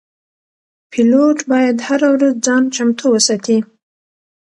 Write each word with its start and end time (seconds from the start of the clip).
پیلوټ 0.91 1.37
باید 1.51 1.75
هره 1.87 2.07
ورځ 2.13 2.35
ځان 2.45 2.63
چمتو 2.75 3.05
وساتي. 3.11 3.57